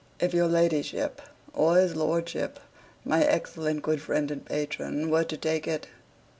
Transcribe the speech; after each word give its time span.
If 0.19 0.33
your 0.33 0.47
ladyship 0.47 1.21
or 1.53 1.75
his 1.77 1.95
lordship, 1.95 2.59
my 3.05 3.23
excellent 3.23 3.83
good 3.83 4.01
friend 4.01 4.31
and 4.31 4.43
patron, 4.43 5.11
were 5.11 5.25
to 5.25 5.37
take 5.37 5.67
it 5.67 5.85